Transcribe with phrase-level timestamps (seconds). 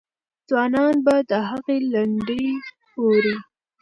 [0.49, 2.45] ځوانان به د هغې لنډۍ
[2.99, 3.35] اوري.